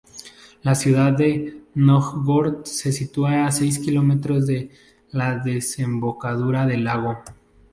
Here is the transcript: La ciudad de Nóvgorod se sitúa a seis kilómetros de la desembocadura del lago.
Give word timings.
La 0.63 0.73
ciudad 0.73 1.13
de 1.13 1.61
Nóvgorod 1.75 2.63
se 2.65 2.91
sitúa 2.91 3.45
a 3.45 3.51
seis 3.51 3.77
kilómetros 3.77 4.47
de 4.47 4.71
la 5.11 5.37
desembocadura 5.37 6.65
del 6.65 6.85
lago. 6.85 7.19